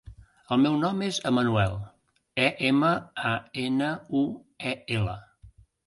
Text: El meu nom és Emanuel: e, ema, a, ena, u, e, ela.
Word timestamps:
El 0.53 0.61
meu 0.61 0.77
nom 0.83 1.03
és 1.07 1.19
Emanuel: 1.33 1.77
e, 2.47 2.49
ema, 2.73 2.91
a, 3.35 3.37
ena, 3.69 3.95
u, 4.23 4.27
e, 4.73 4.79
ela. 5.01 5.21